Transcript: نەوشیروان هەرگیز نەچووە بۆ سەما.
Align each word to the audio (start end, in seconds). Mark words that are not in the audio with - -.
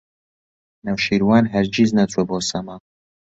نەوشیروان 0.85 1.45
هەرگیز 1.53 1.89
نەچووە 1.97 2.23
بۆ 2.29 2.37
سەما. 2.49 2.75